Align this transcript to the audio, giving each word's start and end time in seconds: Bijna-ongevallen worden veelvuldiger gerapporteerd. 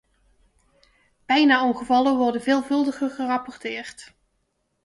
Bijna-ongevallen 1.25 2.17
worden 2.17 2.41
veelvuldiger 2.41 3.09
gerapporteerd. 3.09 4.13